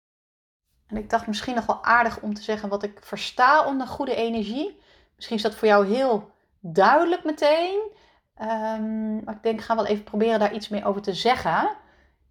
En 0.87 0.97
ik 0.97 1.09
dacht 1.09 1.27
misschien 1.27 1.55
nog 1.55 1.65
wel 1.65 1.83
aardig 1.83 2.21
om 2.21 2.33
te 2.33 2.41
zeggen 2.41 2.69
wat 2.69 2.83
ik 2.83 2.99
versta 3.01 3.65
onder 3.65 3.87
goede 3.87 4.15
energie. 4.15 4.79
Misschien 5.15 5.37
is 5.37 5.43
dat 5.43 5.55
voor 5.55 5.67
jou 5.67 5.87
heel 5.87 6.31
duidelijk 6.59 7.23
meteen. 7.23 7.79
Um, 8.41 9.23
maar 9.23 9.35
ik 9.35 9.43
denk, 9.43 9.59
ik 9.59 9.65
ga 9.65 9.75
wel 9.75 9.85
even 9.85 10.03
proberen 10.03 10.39
daar 10.39 10.53
iets 10.53 10.69
meer 10.69 10.85
over 10.85 11.01
te 11.01 11.13
zeggen. 11.13 11.69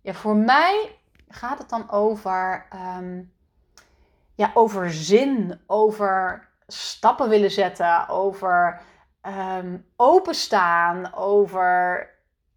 Ja, 0.03 0.13
voor 0.13 0.37
mij 0.37 0.97
gaat 1.29 1.59
het 1.59 1.69
dan 1.69 1.91
over 1.91 2.67
um, 2.75 3.33
ja, 4.39 4.51
over 4.55 4.93
zin, 4.93 5.61
over 5.67 6.49
stappen 6.67 7.29
willen 7.29 7.51
zetten, 7.51 8.09
over 8.09 8.81
um, 9.59 9.87
openstaan, 9.97 11.15
over. 11.15 12.07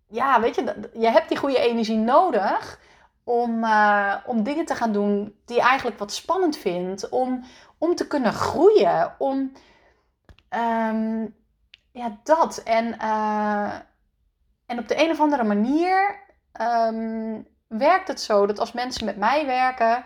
Ja, 0.07 0.41
weet 0.41 0.55
je, 0.55 0.89
je 0.93 1.09
hebt 1.09 1.27
die 1.29 1.37
goede 1.37 1.59
energie 1.59 1.97
nodig 1.97 2.79
om, 3.23 3.63
uh, 3.63 4.15
om 4.25 4.43
dingen 4.43 4.65
te 4.65 4.75
gaan 4.75 4.91
doen 4.91 5.35
die 5.45 5.55
je 5.55 5.61
eigenlijk 5.61 5.99
wat 5.99 6.13
spannend 6.13 6.57
vindt, 6.57 7.09
om, 7.09 7.43
om 7.77 7.95
te 7.95 8.07
kunnen 8.07 8.33
groeien, 8.33 9.15
om. 9.17 9.51
Um, 10.49 11.35
ja, 11.91 12.17
dat. 12.23 12.57
En, 12.57 12.95
uh, 13.01 13.73
en 14.65 14.79
op 14.79 14.87
de 14.87 15.03
een 15.03 15.11
of 15.11 15.19
andere 15.19 15.43
manier 15.43 16.19
um, 16.61 17.47
werkt 17.67 18.07
het 18.07 18.21
zo 18.21 18.45
dat 18.45 18.59
als 18.59 18.71
mensen 18.71 19.05
met 19.05 19.17
mij 19.17 19.45
werken, 19.45 20.05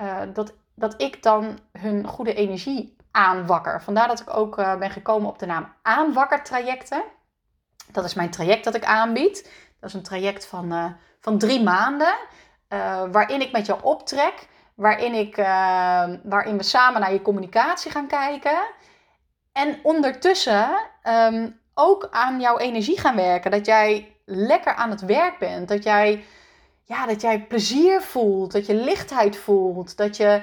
uh, 0.00 0.20
dat 0.32 0.60
dat 0.82 1.00
ik 1.00 1.22
dan 1.22 1.58
hun 1.72 2.06
goede 2.06 2.34
energie 2.34 2.96
aanwakker. 3.10 3.82
Vandaar 3.82 4.08
dat 4.08 4.20
ik 4.20 4.36
ook 4.36 4.58
uh, 4.58 4.76
ben 4.76 4.90
gekomen 4.90 5.28
op 5.28 5.38
de 5.38 5.46
naam 5.46 5.72
aanwakkertrajecten. 5.82 7.02
Dat 7.92 8.04
is 8.04 8.14
mijn 8.14 8.30
traject 8.30 8.64
dat 8.64 8.74
ik 8.74 8.84
aanbied. 8.84 9.50
Dat 9.80 9.88
is 9.88 9.94
een 9.94 10.02
traject 10.02 10.46
van, 10.46 10.72
uh, 10.72 10.84
van 11.20 11.38
drie 11.38 11.62
maanden. 11.62 12.14
Uh, 12.68 13.02
waarin 13.10 13.40
ik 13.40 13.52
met 13.52 13.66
jou 13.66 13.82
optrek. 13.82 14.48
Waarin, 14.74 15.14
ik, 15.14 15.36
waarin 16.22 16.56
we 16.56 16.62
samen 16.62 17.00
naar 17.00 17.12
je 17.12 17.22
communicatie 17.22 17.90
gaan 17.90 18.06
kijken. 18.06 18.58
En 19.52 19.78
ondertussen 19.82 20.68
um, 21.02 21.60
ook 21.74 22.08
aan 22.10 22.40
jouw 22.40 22.58
energie 22.58 23.00
gaan 23.00 23.16
werken. 23.16 23.50
Dat 23.50 23.66
jij 23.66 24.16
lekker 24.24 24.74
aan 24.74 24.90
het 24.90 25.00
werk 25.00 25.38
bent. 25.38 25.68
Dat 25.68 25.82
jij, 25.82 26.24
ja, 26.84 27.06
dat 27.06 27.20
jij 27.20 27.40
plezier 27.40 28.00
voelt. 28.00 28.52
Dat 28.52 28.66
je 28.66 28.74
lichtheid 28.74 29.36
voelt. 29.36 29.96
Dat 29.96 30.16
je 30.16 30.42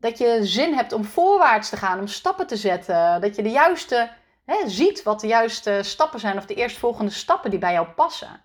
dat 0.00 0.18
je 0.18 0.38
zin 0.42 0.74
hebt 0.74 0.92
om 0.92 1.04
voorwaarts 1.04 1.68
te 1.68 1.76
gaan, 1.76 1.98
om 1.98 2.06
stappen 2.06 2.46
te 2.46 2.56
zetten. 2.56 3.20
Dat 3.20 3.36
je 3.36 3.42
de 3.42 3.50
juiste 3.50 4.10
hè, 4.44 4.68
ziet 4.68 5.02
wat 5.02 5.20
de 5.20 5.26
juiste 5.26 5.80
stappen 5.82 6.20
zijn 6.20 6.36
of 6.36 6.46
de 6.46 6.54
eerstvolgende 6.54 7.10
stappen 7.10 7.50
die 7.50 7.58
bij 7.58 7.72
jou 7.72 7.86
passen. 7.86 8.40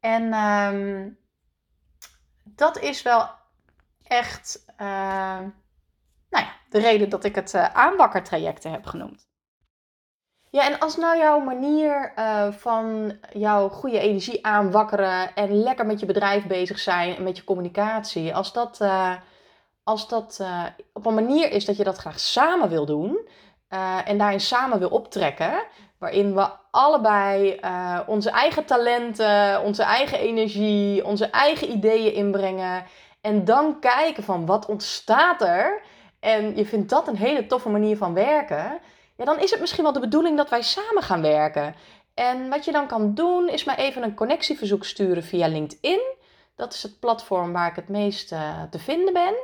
En 0.00 0.34
um, 0.34 1.18
dat 2.44 2.78
is 2.78 3.02
wel 3.02 3.28
echt 4.02 4.64
uh, 4.80 5.38
nou 6.30 6.44
ja, 6.44 6.52
de 6.68 6.78
reden 6.78 7.08
dat 7.08 7.24
ik 7.24 7.34
het 7.34 7.54
uh, 7.54 7.64
aanbakkertrajecten 7.64 8.70
heb 8.70 8.86
genoemd. 8.86 9.28
Ja, 10.50 10.66
en 10.66 10.78
als 10.78 10.96
nou 10.96 11.18
jouw 11.18 11.40
manier 11.40 12.12
uh, 12.16 12.52
van 12.52 13.18
jouw 13.32 13.68
goede 13.68 13.98
energie 13.98 14.46
aanwakkeren 14.46 15.34
en 15.34 15.62
lekker 15.62 15.86
met 15.86 16.00
je 16.00 16.06
bedrijf 16.06 16.46
bezig 16.46 16.78
zijn 16.78 17.16
en 17.16 17.22
met 17.22 17.36
je 17.36 17.44
communicatie, 17.44 18.34
als 18.34 18.52
dat 18.52 18.80
als 19.90 20.08
dat 20.08 20.38
uh, 20.40 20.64
op 20.92 21.06
een 21.06 21.14
manier 21.14 21.52
is 21.52 21.64
dat 21.64 21.76
je 21.76 21.84
dat 21.84 21.96
graag 21.96 22.20
samen 22.20 22.68
wil 22.68 22.86
doen 22.86 23.18
uh, 23.70 24.08
en 24.08 24.18
daarin 24.18 24.40
samen 24.40 24.78
wil 24.78 24.88
optrekken, 24.88 25.62
waarin 25.98 26.34
we 26.34 26.48
allebei 26.70 27.50
eh, 27.50 28.00
onze 28.06 28.30
eigen 28.30 28.64
talenten, 28.64 29.62
onze 29.62 29.82
eigen 29.82 30.18
energie, 30.18 31.04
onze 31.04 31.26
eigen 31.26 31.70
ideeën 31.70 32.14
inbrengen. 32.14 32.84
En 33.20 33.44
dan 33.44 33.80
kijken 33.80 34.22
van 34.22 34.46
wat 34.46 34.66
ontstaat 34.66 35.42
er. 35.42 35.82
En 36.20 36.56
je 36.56 36.66
vindt 36.66 36.90
dat 36.90 37.08
een 37.08 37.16
hele 37.16 37.46
toffe 37.46 37.68
manier 37.68 37.96
van 37.96 38.14
werken. 38.14 38.78
Ja, 39.16 39.24
dan 39.24 39.40
is 39.40 39.50
het 39.50 39.60
misschien 39.60 39.82
wel 39.82 39.92
de 39.92 40.00
bedoeling 40.00 40.36
dat 40.36 40.50
wij 40.50 40.62
samen 40.62 41.02
gaan 41.02 41.22
werken. 41.22 41.74
En 42.14 42.48
wat 42.48 42.64
je 42.64 42.72
dan 42.72 42.86
kan 42.86 43.14
doen, 43.14 43.48
is 43.48 43.64
maar 43.64 43.78
even 43.78 44.02
een 44.02 44.14
connectieverzoek 44.14 44.84
sturen 44.84 45.22
via 45.22 45.46
LinkedIn. 45.46 46.00
Dat 46.56 46.74
is 46.74 46.82
het 46.82 47.00
platform 47.00 47.52
waar 47.52 47.68
ik 47.68 47.76
het 47.76 47.88
meest 47.88 48.28
te 48.70 48.78
vinden 48.78 49.12
ben. 49.12 49.34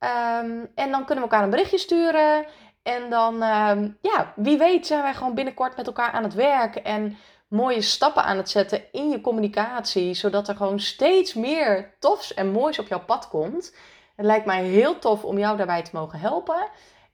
Um, 0.00 0.70
en 0.74 0.90
dan 0.90 1.04
kunnen 1.04 1.24
we 1.24 1.30
elkaar 1.30 1.42
een 1.42 1.50
berichtje 1.50 1.78
sturen. 1.78 2.46
En 2.82 3.10
dan, 3.10 3.42
um, 3.42 3.98
ja, 4.00 4.32
wie 4.36 4.58
weet 4.58 4.86
zijn 4.86 5.02
wij 5.02 5.14
gewoon 5.14 5.34
binnenkort 5.34 5.76
met 5.76 5.86
elkaar 5.86 6.10
aan 6.12 6.22
het 6.22 6.34
werk. 6.34 6.76
En 6.76 7.16
mooie 7.48 7.80
stappen 7.80 8.24
aan 8.24 8.36
het 8.36 8.50
zetten 8.50 8.82
in 8.92 9.10
je 9.10 9.20
communicatie. 9.20 10.14
Zodat 10.14 10.48
er 10.48 10.56
gewoon 10.56 10.80
steeds 10.80 11.34
meer 11.34 11.96
tofs 11.98 12.34
en 12.34 12.52
moois 12.52 12.78
op 12.78 12.88
jouw 12.88 13.04
pad 13.04 13.28
komt. 13.28 13.76
Het 14.16 14.26
lijkt 14.26 14.46
mij 14.46 14.64
heel 14.64 14.98
tof 14.98 15.24
om 15.24 15.38
jou 15.38 15.56
daarbij 15.56 15.82
te 15.82 15.90
mogen 15.92 16.18
helpen. 16.18 16.68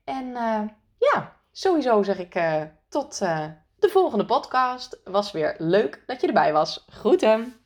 En 0.04 0.26
uh, 0.26 0.60
ja, 0.98 1.36
sowieso 1.52 2.02
zeg 2.02 2.18
ik 2.18 2.34
uh, 2.34 2.62
tot 2.88 3.20
uh, 3.22 3.44
de 3.78 3.88
volgende 3.88 4.24
podcast. 4.24 5.00
Was 5.04 5.32
weer 5.32 5.54
leuk 5.58 6.02
dat 6.06 6.20
je 6.20 6.26
erbij 6.26 6.52
was. 6.52 6.84
Groeten! 6.88 7.65